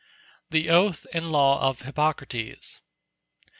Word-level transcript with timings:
The 0.49 0.71
Oath 0.71 1.05
and 1.13 1.31
Law 1.31 1.61
of 1.61 1.81
Hippocrates. 1.83 2.79